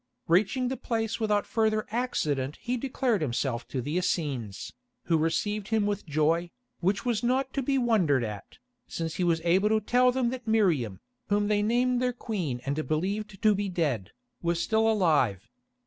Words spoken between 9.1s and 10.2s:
he was able to tell